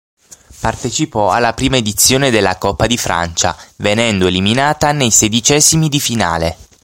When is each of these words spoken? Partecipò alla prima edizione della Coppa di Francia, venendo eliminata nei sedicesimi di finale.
Partecipò 0.61 1.29
alla 1.29 1.53
prima 1.53 1.77
edizione 1.77 2.31
della 2.31 2.57
Coppa 2.57 2.87
di 2.87 2.97
Francia, 2.97 3.55
venendo 3.75 4.25
eliminata 4.25 4.93
nei 4.93 5.11
sedicesimi 5.11 5.89
di 5.89 5.99
finale. 5.99 6.57